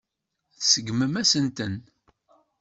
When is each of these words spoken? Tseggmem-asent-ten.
Tseggmem-asent-ten. 0.59 1.73